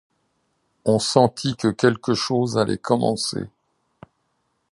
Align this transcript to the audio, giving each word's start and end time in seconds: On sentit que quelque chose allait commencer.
On 0.83 0.97
sentit 0.97 1.55
que 1.55 1.67
quelque 1.67 2.15
chose 2.15 2.57
allait 2.57 2.79
commencer. 2.79 3.47